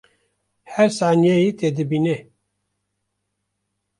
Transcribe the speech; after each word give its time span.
Her 0.73 0.87
saniyeyê 0.99 1.51
te 1.59 1.67
dibîne 1.75 2.17